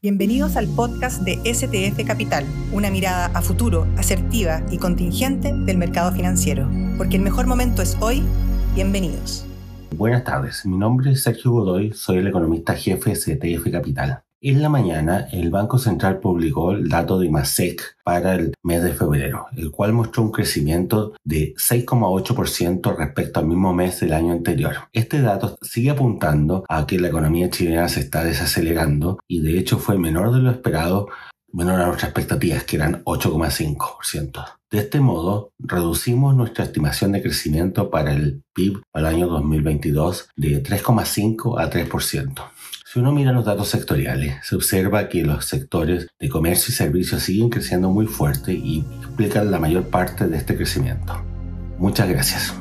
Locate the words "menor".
29.98-30.32, 31.52-31.80